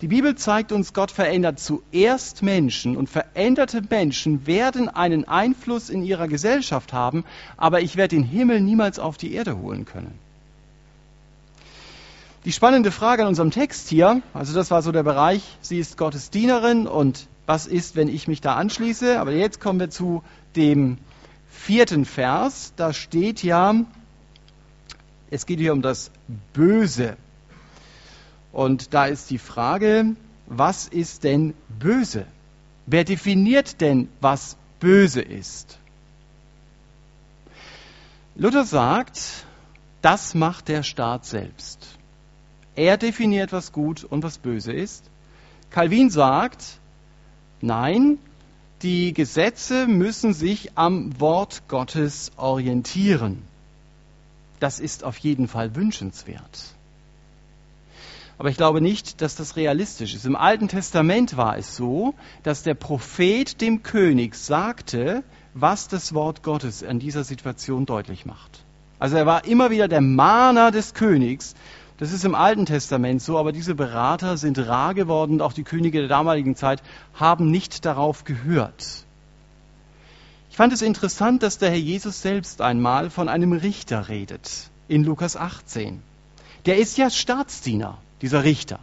[0.00, 6.04] Die Bibel zeigt uns, Gott verändert zuerst Menschen und veränderte Menschen werden einen Einfluss in
[6.04, 7.24] ihrer Gesellschaft haben,
[7.56, 10.25] aber ich werde den Himmel niemals auf die Erde holen können.
[12.46, 15.98] Die spannende Frage an unserem Text hier, also das war so der Bereich, sie ist
[15.98, 19.18] Gottes Dienerin und was ist, wenn ich mich da anschließe?
[19.18, 20.22] Aber jetzt kommen wir zu
[20.54, 20.98] dem
[21.50, 22.72] vierten Vers.
[22.76, 23.74] Da steht ja,
[25.28, 26.12] es geht hier um das
[26.52, 27.16] Böse.
[28.52, 30.14] Und da ist die Frage,
[30.46, 32.26] was ist denn böse?
[32.86, 35.80] Wer definiert denn, was böse ist?
[38.36, 39.20] Luther sagt,
[40.00, 41.95] das macht der Staat selbst.
[42.76, 45.10] Er definiert, was gut und was böse ist.
[45.70, 46.78] Calvin sagt,
[47.60, 48.18] nein,
[48.82, 53.42] die Gesetze müssen sich am Wort Gottes orientieren.
[54.60, 56.76] Das ist auf jeden Fall wünschenswert.
[58.38, 60.26] Aber ich glaube nicht, dass das realistisch ist.
[60.26, 65.22] Im Alten Testament war es so, dass der Prophet dem König sagte,
[65.54, 68.62] was das Wort Gottes in dieser Situation deutlich macht.
[68.98, 71.54] Also er war immer wieder der Mahner des Königs.
[71.98, 75.64] Das ist im Alten Testament so, aber diese Berater sind rar geworden und auch die
[75.64, 76.82] Könige der damaligen Zeit
[77.14, 79.04] haben nicht darauf gehört.
[80.50, 85.04] Ich fand es interessant, dass der Herr Jesus selbst einmal von einem Richter redet in
[85.04, 86.02] Lukas 18.
[86.66, 88.78] Der ist ja Staatsdiener dieser Richter.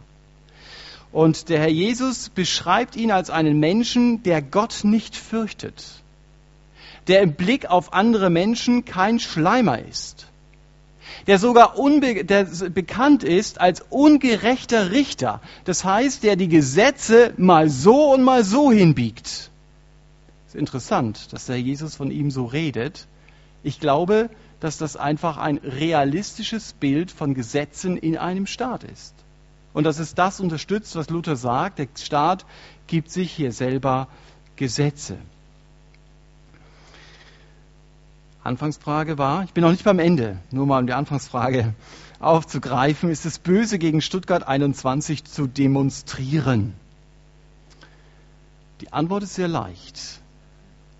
[1.12, 6.02] Und der Herr Jesus beschreibt ihn als einen Menschen, der Gott nicht fürchtet,
[7.06, 10.26] der im Blick auf andere Menschen kein Schleimer ist,
[11.26, 17.68] der sogar unbe der bekannt ist als ungerechter Richter, das heißt, der die Gesetze mal
[17.70, 19.50] so und mal so hinbiegt.
[20.46, 23.06] Ist interessant, dass der Jesus von ihm so redet.
[23.62, 29.14] Ich glaube, dass das einfach ein realistisches Bild von Gesetzen in einem Staat ist.
[29.72, 31.78] Und dass es das unterstützt, was Luther sagt.
[31.78, 32.46] Der Staat
[32.86, 34.08] gibt sich hier selber
[34.56, 35.18] Gesetze.
[38.44, 41.72] Anfangsfrage war, ich bin noch nicht beim Ende, nur mal um die Anfangsfrage
[42.20, 46.74] aufzugreifen, ist es böse gegen Stuttgart 21 zu demonstrieren?
[48.80, 50.20] Die Antwort ist sehr leicht.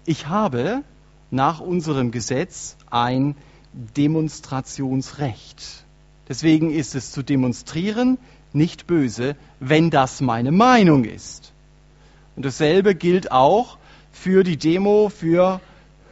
[0.06, 0.82] Ich habe
[1.30, 3.36] nach unserem Gesetz ein
[3.74, 5.84] Demonstrationsrecht.
[6.28, 8.16] Deswegen ist es zu demonstrieren
[8.54, 11.52] nicht böse, wenn das meine Meinung ist.
[12.36, 13.76] Und dasselbe gilt auch
[14.12, 15.60] für die Demo für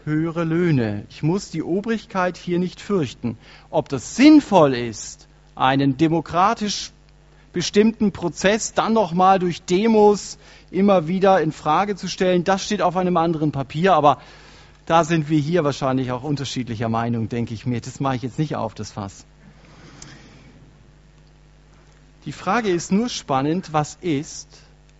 [0.04, 1.04] höhere Löhne.
[1.10, 3.36] Ich muss die Obrigkeit hier nicht fürchten.
[3.70, 6.90] Ob das sinnvoll ist, einen demokratisch
[7.52, 10.38] bestimmten Prozess dann nochmal durch Demos
[10.70, 14.18] immer wieder in Frage zu stellen, das steht auf einem anderen Papier, aber
[14.86, 17.80] da sind wir hier wahrscheinlich auch unterschiedlicher Meinung, denke ich mir.
[17.80, 19.24] Das mache ich jetzt nicht auf, das Fass.
[22.24, 24.48] Die Frage ist nur spannend, was ist,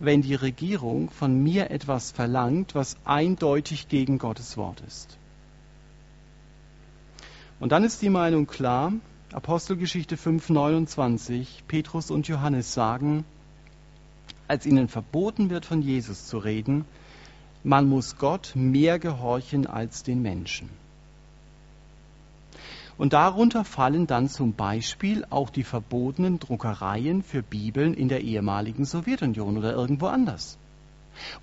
[0.03, 5.17] wenn die Regierung von mir etwas verlangt, was eindeutig gegen Gottes Wort ist.
[7.59, 8.91] Und dann ist die Meinung klar,
[9.31, 13.23] Apostelgeschichte 5:29, Petrus und Johannes sagen,
[14.47, 16.85] als ihnen verboten wird, von Jesus zu reden,
[17.63, 20.69] man muss Gott mehr gehorchen als den Menschen.
[22.97, 28.85] Und darunter fallen dann zum Beispiel auch die verbotenen Druckereien für Bibeln in der ehemaligen
[28.85, 30.57] Sowjetunion oder irgendwo anders.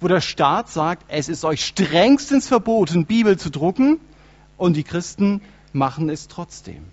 [0.00, 4.00] Wo der Staat sagt, es ist euch strengstens verboten, Bibel zu drucken,
[4.56, 5.40] und die Christen
[5.72, 6.84] machen es trotzdem.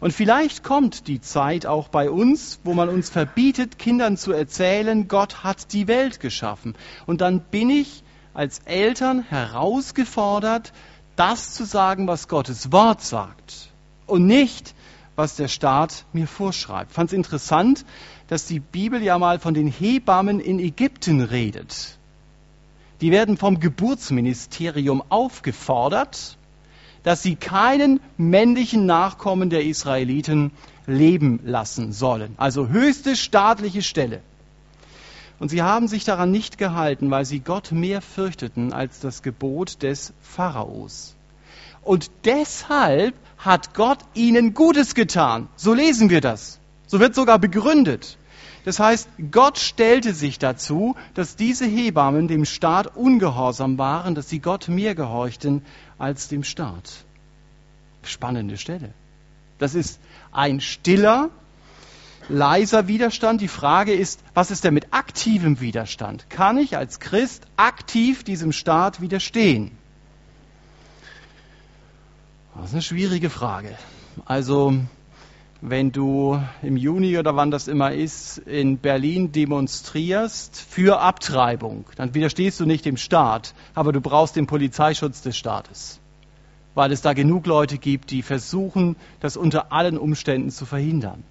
[0.00, 5.08] Und vielleicht kommt die Zeit auch bei uns, wo man uns verbietet, Kindern zu erzählen,
[5.08, 6.74] Gott hat die Welt geschaffen.
[7.06, 8.02] Und dann bin ich
[8.34, 10.72] als Eltern herausgefordert,
[11.20, 13.68] das zu sagen, was Gottes Wort sagt
[14.06, 14.74] und nicht,
[15.16, 16.92] was der Staat mir vorschreibt.
[16.92, 17.84] Ich fand es interessant,
[18.28, 21.98] dass die Bibel ja mal von den Hebammen in Ägypten redet.
[23.02, 26.38] Die werden vom Geburtsministerium aufgefordert,
[27.02, 30.52] dass sie keinen männlichen Nachkommen der Israeliten
[30.86, 32.32] leben lassen sollen.
[32.38, 34.22] Also höchste staatliche Stelle.
[35.40, 39.82] Und sie haben sich daran nicht gehalten, weil sie Gott mehr fürchteten als das Gebot
[39.82, 41.16] des Pharaos.
[41.82, 45.48] Und deshalb hat Gott ihnen Gutes getan.
[45.56, 46.60] So lesen wir das.
[46.86, 48.18] So wird sogar begründet.
[48.66, 54.40] Das heißt, Gott stellte sich dazu, dass diese Hebammen dem Staat ungehorsam waren, dass sie
[54.40, 55.62] Gott mehr gehorchten
[55.98, 57.04] als dem Staat.
[58.02, 58.92] Spannende Stelle.
[59.58, 60.00] Das ist
[60.32, 61.30] ein stiller,
[62.30, 63.40] leiser Widerstand.
[63.40, 66.30] Die Frage ist, was ist denn mit aktivem Widerstand?
[66.30, 69.72] Kann ich als Christ aktiv diesem Staat widerstehen?
[72.54, 73.76] Das ist eine schwierige Frage.
[74.24, 74.74] Also,
[75.60, 82.14] wenn du im Juni oder wann das immer ist, in Berlin demonstrierst für Abtreibung, dann
[82.14, 86.00] widerstehst du nicht dem Staat, aber du brauchst den Polizeischutz des Staates,
[86.74, 91.24] weil es da genug Leute gibt, die versuchen, das unter allen Umständen zu verhindern.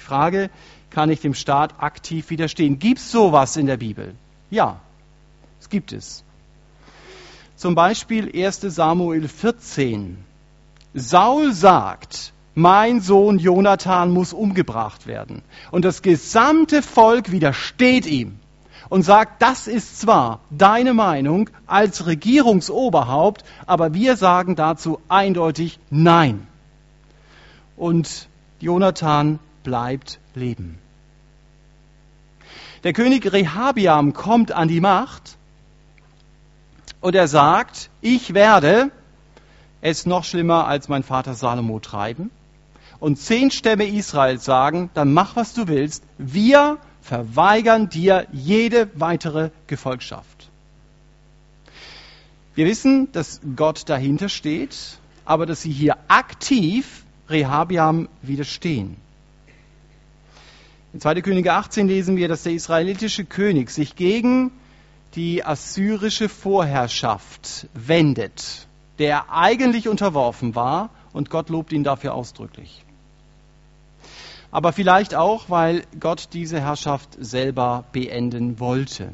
[0.00, 0.48] Die Frage,
[0.88, 2.78] kann ich dem Staat aktiv widerstehen?
[2.78, 4.14] Gibt es sowas in der Bibel?
[4.50, 4.80] Ja,
[5.60, 6.24] es gibt es.
[7.54, 10.16] Zum Beispiel 1 Samuel 14.
[10.94, 15.42] Saul sagt, mein Sohn Jonathan muss umgebracht werden.
[15.70, 18.38] Und das gesamte Volk widersteht ihm
[18.88, 26.46] und sagt, das ist zwar deine Meinung als Regierungsoberhaupt, aber wir sagen dazu eindeutig Nein.
[27.76, 28.28] Und
[28.60, 30.78] Jonathan bleibt leben.
[32.84, 35.36] Der König Rehabiam kommt an die Macht
[37.00, 38.90] und er sagt, ich werde
[39.82, 42.30] es noch schlimmer als mein Vater Salomo treiben
[42.98, 49.50] und zehn Stämme Israels sagen, dann mach, was du willst, wir verweigern dir jede weitere
[49.66, 50.50] Gefolgschaft.
[52.54, 58.96] Wir wissen, dass Gott dahinter steht, aber dass sie hier aktiv Rehabiam widerstehen.
[60.92, 61.20] In 2.
[61.22, 64.50] Könige 18 lesen wir, dass der israelitische König sich gegen
[65.14, 68.66] die assyrische Vorherrschaft wendet,
[68.98, 72.84] der eigentlich unterworfen war, und Gott lobt ihn dafür ausdrücklich
[74.50, 79.12] aber vielleicht auch, weil Gott diese Herrschaft selber beenden wollte.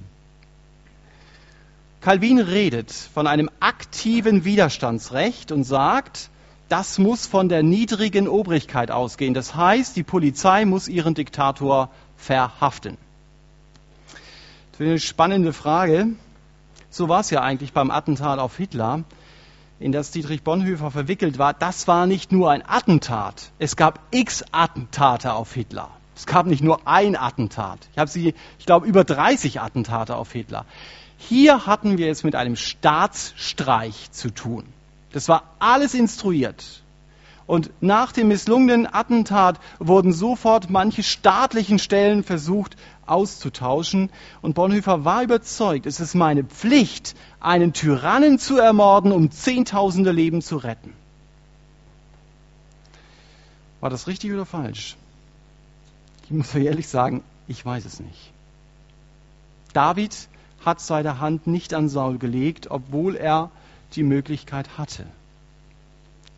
[2.01, 6.31] Calvin redet von einem aktiven Widerstandsrecht und sagt,
[6.69, 9.35] das muss von der niedrigen Obrigkeit ausgehen.
[9.35, 12.97] Das heißt, die Polizei muss ihren Diktator verhaften.
[14.73, 16.09] Das ist eine spannende Frage.
[16.91, 19.05] So war es ja eigentlich beim Attentat auf Hitler
[19.79, 23.51] in das Dietrich Bonhoeffer verwickelt war, das war nicht nur ein Attentat.
[23.59, 25.91] Es gab x Attentate auf Hitler.
[26.15, 27.79] Es gab nicht nur ein Attentat.
[27.93, 30.65] Ich habe sie, ich glaube, über 30 Attentate auf Hitler.
[31.19, 34.65] Hier hatten wir es mit einem Staatsstreich zu tun.
[35.17, 36.83] Das war alles instruiert.
[37.47, 42.77] Und nach dem misslungenen Attentat wurden sofort manche staatlichen Stellen versucht
[43.07, 44.11] auszutauschen.
[44.43, 50.43] Und Bonhoeffer war überzeugt, es ist meine Pflicht, einen Tyrannen zu ermorden, um Zehntausende Leben
[50.43, 50.93] zu retten.
[53.81, 54.99] War das richtig oder falsch?
[56.25, 58.33] Ich muss ehrlich sagen, ich weiß es nicht.
[59.73, 60.15] David
[60.63, 63.51] hat seine Hand nicht an Saul gelegt, obwohl er
[63.92, 65.07] die Möglichkeit hatte.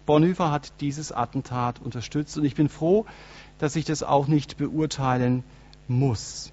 [0.07, 3.05] Bonhoeffer hat dieses Attentat unterstützt und ich bin froh,
[3.59, 5.45] dass ich das auch nicht beurteilen
[5.87, 6.53] muss.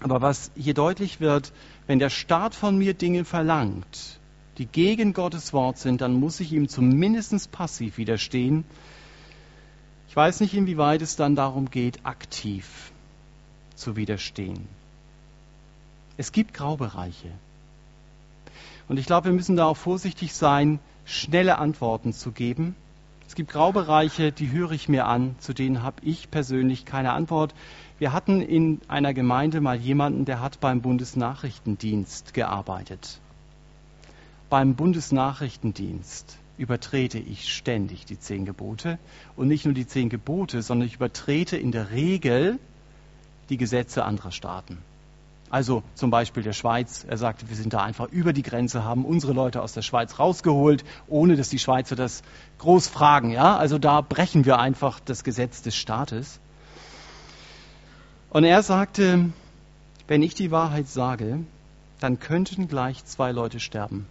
[0.00, 1.52] Aber was hier deutlich wird,
[1.86, 4.20] wenn der Staat von mir Dinge verlangt,
[4.58, 8.64] die gegen Gottes Wort sind, dann muss ich ihm zumindest passiv widerstehen.
[10.08, 12.92] Ich weiß nicht, inwieweit es dann darum geht, aktiv
[13.74, 14.68] zu widerstehen.
[16.16, 17.32] Es gibt Graubereiche.
[18.88, 22.74] Und ich glaube, wir müssen da auch vorsichtig sein, schnelle Antworten zu geben.
[23.26, 27.54] Es gibt Graubereiche, die höre ich mir an, zu denen habe ich persönlich keine Antwort.
[27.98, 33.20] Wir hatten in einer Gemeinde mal jemanden, der hat beim Bundesnachrichtendienst gearbeitet.
[34.50, 38.98] Beim Bundesnachrichtendienst übertrete ich ständig die zehn Gebote
[39.36, 42.58] und nicht nur die zehn Gebote, sondern ich übertrete in der Regel
[43.48, 44.78] die Gesetze anderer Staaten.
[45.50, 47.04] Also zum Beispiel der Schweiz.
[47.08, 50.18] Er sagte, wir sind da einfach über die Grenze, haben unsere Leute aus der Schweiz
[50.18, 52.22] rausgeholt, ohne dass die Schweizer das
[52.58, 53.30] groß fragen.
[53.30, 53.56] Ja?
[53.56, 56.40] Also da brechen wir einfach das Gesetz des Staates.
[58.30, 59.30] Und er sagte,
[60.08, 61.38] wenn ich die Wahrheit sage,
[62.00, 64.06] dann könnten gleich zwei Leute sterben,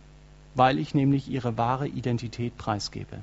[0.55, 3.19] weil ich nämlich ihre wahre Identität preisgebe.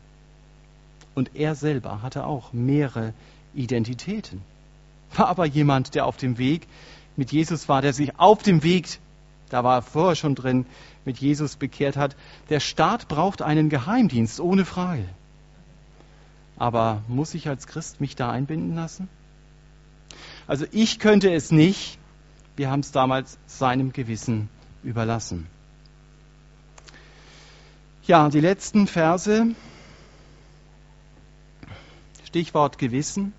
[1.15, 3.15] Und er selber hatte auch mehrere
[3.55, 4.43] Identitäten.
[5.17, 6.69] War aber jemand, der auf dem Weg
[7.17, 8.99] mit Jesus war, der sich auf dem Weg,
[9.49, 10.67] da war er vorher schon drin,
[11.05, 12.17] mit Jesus bekehrt hat.
[12.49, 15.05] Der Staat braucht einen Geheimdienst, ohne Frage.
[16.57, 19.09] Aber muss ich als Christ mich da einbinden lassen?
[20.47, 21.99] Also ich könnte es nicht.
[22.57, 24.49] Wir haben es damals seinem Gewissen
[24.83, 25.47] überlassen.
[28.05, 29.55] Ja, die letzten Verse.
[32.25, 33.33] Stichwort Gewissen.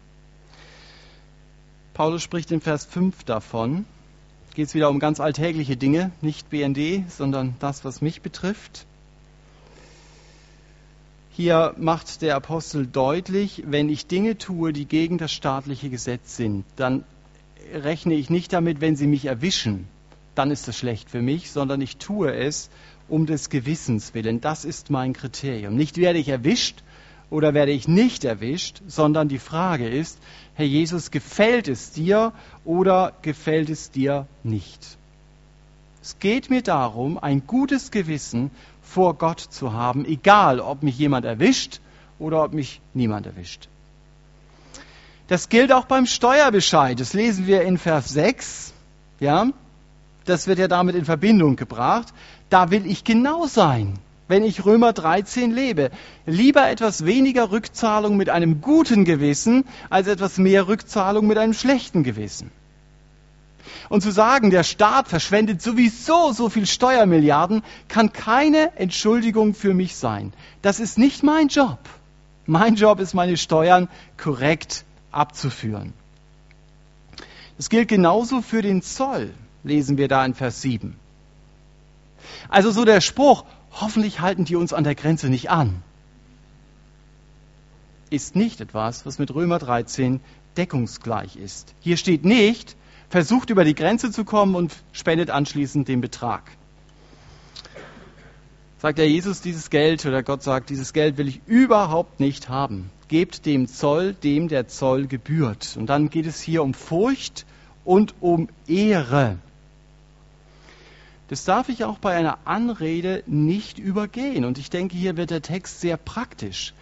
[1.94, 3.86] Paulus spricht in Vers 5 davon.
[4.56, 8.86] Geht es wieder um ganz alltägliche Dinge, nicht BND, sondern das, was mich betrifft.
[11.32, 16.66] Hier macht der Apostel deutlich, wenn ich Dinge tue, die gegen das staatliche Gesetz sind,
[16.76, 17.06] dann
[17.74, 19.88] rechne ich nicht damit, wenn sie mich erwischen,
[20.36, 22.70] dann ist das schlecht für mich, sondern ich tue es
[23.08, 24.42] um des Gewissens willen.
[24.42, 25.76] Das ist mein Kriterium.
[25.76, 26.84] Nicht werde ich erwischt
[27.32, 30.20] oder werde ich nicht erwischt, sondern die Frage ist,
[30.54, 32.34] Herr Jesus, gefällt es dir
[32.66, 34.98] oder gefällt es dir nicht?
[36.04, 38.52] Es geht mir darum, ein gutes Gewissen
[38.82, 41.80] vor Gott zu haben, egal ob mich jemand erwischt
[42.20, 43.70] oder ob mich niemand erwischt.
[45.28, 47.00] Das gilt auch beim Steuerbescheid.
[47.00, 48.74] Das lesen wir in Vers 6.
[49.22, 49.48] Ja,
[50.26, 52.14] das wird ja damit in Verbindung gebracht.
[52.50, 53.98] Da will ich genau sein,
[54.32, 55.92] wenn ich Römer 13 lebe.
[56.26, 62.04] Lieber etwas weniger Rückzahlung mit einem guten Gewissen, als etwas mehr Rückzahlung mit einem schlechten
[62.04, 62.50] Gewissen.
[63.90, 69.98] Und zu sagen, der Staat verschwendet sowieso so viel Steuermilliarden, kann keine Entschuldigung für mich
[69.98, 70.32] sein.
[70.62, 71.80] Das ist nicht mein Job.
[72.46, 75.94] Mein Job ist, meine Steuern korrekt abzuführen.
[77.58, 79.34] Das gilt genauso für den Zoll,
[79.66, 80.96] lesen wir da in Vers 7.
[82.48, 85.84] Also so der Spruch, hoffentlich halten die uns an der Grenze nicht an,
[88.10, 90.20] ist nicht etwas, was mit Römer 13
[90.58, 91.74] deckungsgleich ist.
[91.80, 92.76] Hier steht nicht,
[93.10, 96.44] versucht über die Grenze zu kommen und spendet anschließend den Betrag.
[98.80, 102.90] Sagt der Jesus dieses Geld oder Gott sagt, dieses Geld will ich überhaupt nicht haben.
[103.08, 105.76] Gebt dem Zoll, dem der Zoll gebührt.
[105.78, 107.46] Und dann geht es hier um Furcht
[107.86, 109.38] und um Ehre.
[111.32, 114.44] Das darf ich auch bei einer Anrede nicht übergehen.
[114.44, 116.74] Und ich denke, hier wird der Text sehr praktisch.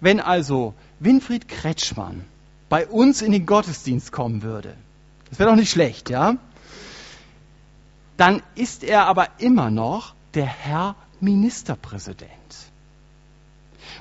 [0.00, 2.24] Wenn also Winfried Kretschmann
[2.70, 4.72] bei uns in den Gottesdienst kommen würde,
[5.28, 6.36] das wäre doch nicht schlecht, ja?
[8.16, 12.30] Dann ist er aber immer noch der Herr Ministerpräsident.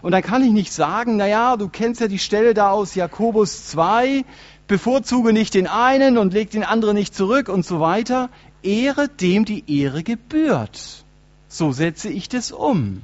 [0.02, 3.66] Und dann kann ich nicht sagen, naja, du kennst ja die Stelle da aus Jakobus
[3.66, 4.24] 2,
[4.68, 8.30] bevorzuge nicht den einen und leg den anderen nicht zurück und so weiter.
[8.68, 11.06] Ehre dem die Ehre gebührt.
[11.48, 13.02] So setze ich das um,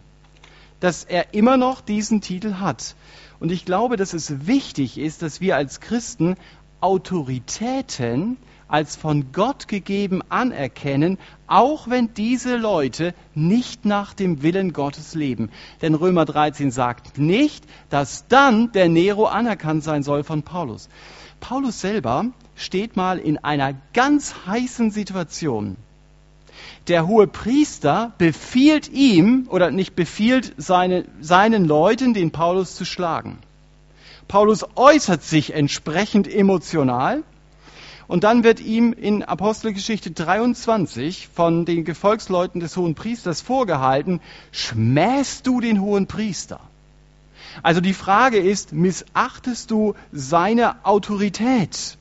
[0.82, 2.96] dass er immer noch diesen Titel hat.
[3.40, 6.36] Und ich glaube, dass es wichtig ist, dass wir als Christen
[6.82, 8.38] Autoritäten
[8.68, 15.50] als von Gott gegeben anerkennen, auch wenn diese Leute nicht nach dem Willen Gottes leben.
[15.82, 20.90] Denn Römer 13 sagt nicht, dass dann der Nero anerkannt sein soll von Paulus.
[21.40, 22.26] Paulus selber
[22.56, 25.78] steht mal in einer ganz heißen Situation.
[26.88, 33.38] Der hohe Priester befiehlt ihm oder nicht befiehlt seine, seinen Leuten, den Paulus zu schlagen.
[34.28, 37.24] Paulus äußert sich entsprechend emotional.
[38.08, 44.20] Und dann wird ihm in Apostelgeschichte 23 von den Gefolgsleuten des hohen Priesters vorgehalten,
[44.52, 46.60] schmähst du den hohen Priester?
[47.62, 51.98] Also die Frage ist, missachtest du seine Autorität?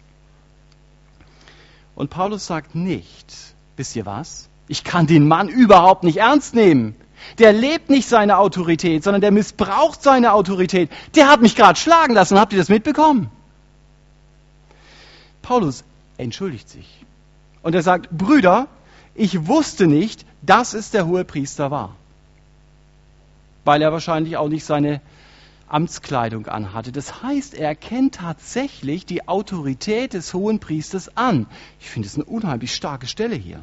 [2.02, 3.32] Und Paulus sagt nicht,
[3.76, 4.48] wisst ihr was?
[4.66, 6.96] Ich kann den Mann überhaupt nicht ernst nehmen.
[7.38, 10.90] Der lebt nicht seine Autorität, sondern der missbraucht seine Autorität.
[11.14, 12.40] Der hat mich gerade schlagen lassen.
[12.40, 13.30] Habt ihr das mitbekommen?
[15.42, 15.84] Paulus
[16.16, 16.88] entschuldigt sich.
[17.62, 18.66] Und er sagt, Brüder,
[19.14, 21.94] ich wusste nicht, dass es der hohe Priester war.
[23.64, 25.00] Weil er wahrscheinlich auch nicht seine
[25.72, 26.92] Amtskleidung anhatte.
[26.92, 31.46] Das heißt, er erkennt tatsächlich die Autorität des hohen Priesters an.
[31.80, 33.60] Ich finde es eine unheimlich starke Stelle hier.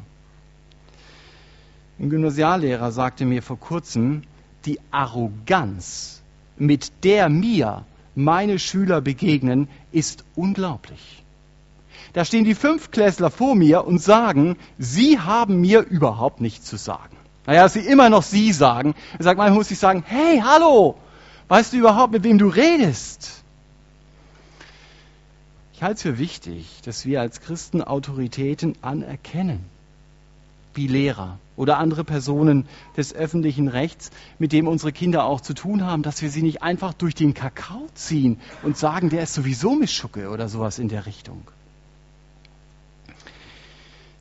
[1.98, 4.22] Ein Gymnasiallehrer sagte mir vor kurzem,
[4.64, 6.22] die Arroganz,
[6.56, 7.84] mit der mir
[8.14, 11.22] meine Schüler begegnen, ist unglaublich.
[12.12, 17.16] Da stehen die Fünftklässler vor mir und sagen, sie haben mir überhaupt nichts zu sagen.
[17.46, 18.94] Naja, sie immer noch sie sagen.
[19.18, 20.96] Er sagt, manchmal muss ich sagen, hey, hallo,
[21.50, 23.42] weißt du überhaupt, mit wem du redest?
[25.74, 29.64] Ich halte es für wichtig, dass wir als Christen Autoritäten anerkennen
[30.74, 35.84] wie Lehrer oder andere Personen des öffentlichen Rechts, mit dem unsere Kinder auch zu tun
[35.84, 39.74] haben, dass wir sie nicht einfach durch den Kakao ziehen und sagen, der ist sowieso
[39.74, 41.42] Mischugge oder sowas in der Richtung.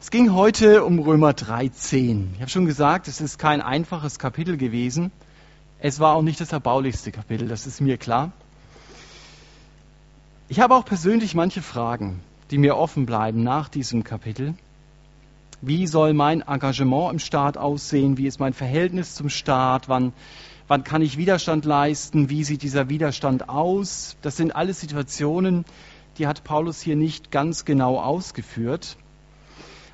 [0.01, 2.31] Es ging heute um Römer 13.
[2.33, 5.11] Ich habe schon gesagt, es ist kein einfaches Kapitel gewesen.
[5.81, 8.33] Es war auch nicht das erbaulichste Kapitel, das ist mir klar.
[10.49, 12.19] Ich habe auch persönlich manche Fragen,
[12.51, 14.55] die mir offen bleiben nach diesem Kapitel.
[15.61, 18.17] Wie soll mein Engagement im Staat aussehen?
[18.17, 19.87] Wie ist mein Verhältnis zum Staat?
[19.87, 20.11] Wann,
[20.67, 22.29] wann kann ich Widerstand leisten?
[22.29, 24.17] Wie sieht dieser Widerstand aus?
[24.21, 25.63] Das sind alles Situationen,
[26.17, 28.97] die hat Paulus hier nicht ganz genau ausgeführt.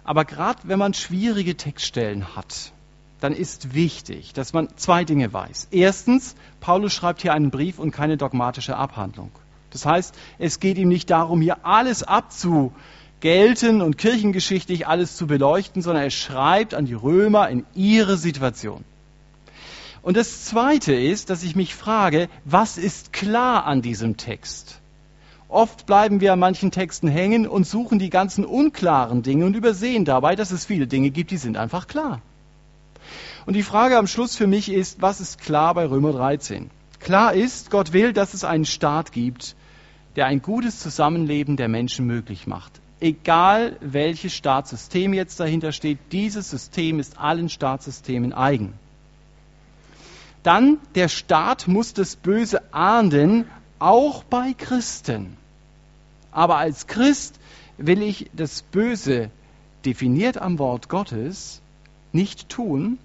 [0.04, 2.72] Aber gerade wenn man schwierige Textstellen hat,
[3.20, 5.70] dann ist wichtig, dass man zwei Dinge weiß.
[5.72, 9.32] Erstens, Paulus schreibt hier einen Brief und keine dogmatische Abhandlung.
[9.72, 15.82] Das heißt, es geht ihm nicht darum, hier alles abzugelten und kirchengeschichtlich alles zu beleuchten,
[15.82, 18.86] sondern er schreibt an die Römer in ihre Situation.
[20.01, 24.80] Und das Zweite ist, dass ich mich frage, was ist klar an diesem Text?
[25.49, 30.05] Oft bleiben wir an manchen Texten hängen und suchen die ganzen unklaren Dinge und übersehen
[30.05, 32.22] dabei, dass es viele Dinge gibt, die sind einfach klar.
[33.46, 36.72] Und die Frage am Schluss für mich ist, was ist klar bei Römer 13?
[37.00, 39.56] Klar ist, Gott will, dass es einen Staat gibt,
[40.16, 42.72] der ein gutes Zusammenleben der Menschen möglich macht.
[43.00, 48.74] Egal welches Staatssystem jetzt dahinter steht, dieses System ist allen Staatssystemen eigen.
[50.41, 53.46] Dann, der Staat muss das Böse ahnden,
[53.78, 55.38] auch bei Christen.
[56.32, 57.39] Aber als Christ
[57.78, 59.30] will ich das Böse,
[59.86, 61.62] definiert am Wort Gottes,
[62.12, 62.98] nicht tun,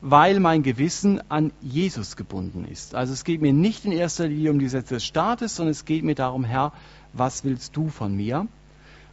[0.00, 2.94] weil mein Gewissen an Jesus gebunden ist.
[2.94, 5.84] Also es geht mir nicht in erster Linie um die Sätze des Staates, sondern es
[5.84, 6.72] geht mir darum, Herr,
[7.12, 8.46] was willst du von mir?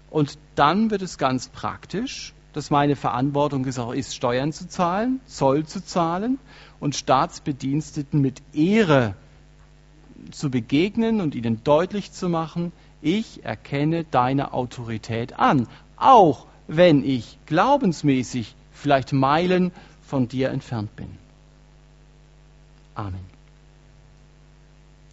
[0.09, 5.19] Und dann wird es ganz praktisch, dass meine Verantwortung ist, auch ist, Steuern zu zahlen,
[5.25, 6.39] Zoll zu zahlen
[6.79, 9.15] und Staatsbediensteten mit Ehre
[10.31, 12.71] zu begegnen und ihnen deutlich zu machen,
[13.01, 15.67] ich erkenne deine Autorität an,
[15.97, 19.71] auch wenn ich glaubensmäßig vielleicht Meilen
[20.07, 21.09] von dir entfernt bin.
[22.95, 23.25] Amen.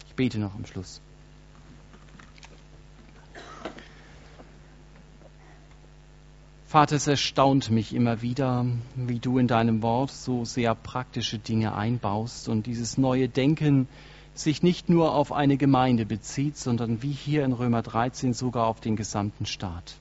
[0.07, 1.01] Ich bete noch am Schluss.
[6.65, 8.65] Vater, es erstaunt mich immer wieder,
[8.95, 13.87] wie du in deinem Wort so sehr praktische Dinge einbaust und dieses neue Denken
[14.33, 18.81] sich nicht nur auf eine Gemeinde bezieht, sondern wie hier in Römer 13 sogar auf
[18.81, 19.95] den gesamten Staat.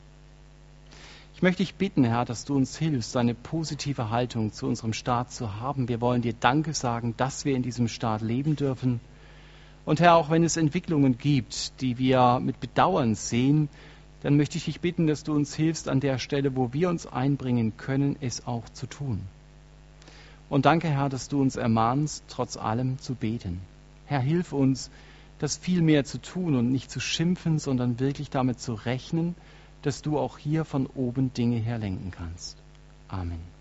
[1.45, 5.61] Möchte dich bitten, Herr, dass du uns hilfst, eine positive Haltung zu unserem Staat zu
[5.61, 5.89] haben.
[5.89, 8.99] Wir wollen dir Danke sagen, dass wir in diesem Staat leben dürfen.
[9.85, 13.69] Und Herr, auch wenn es Entwicklungen gibt, die wir mit Bedauern sehen,
[14.23, 17.07] dann möchte ich dich bitten, dass du uns hilfst, an der Stelle, wo wir uns
[17.07, 19.21] einbringen können, es auch zu tun.
[20.49, 23.61] Und danke, Herr, dass du uns ermahnst, trotz allem zu beten.
[24.07, 24.91] Herr, hilf uns,
[25.41, 29.35] das viel mehr zu tun und nicht zu schimpfen, sondern wirklich damit zu rechnen,
[29.85, 32.57] dass du auch hier von oben Dinge her lenken kannst.
[33.09, 33.54] Amen.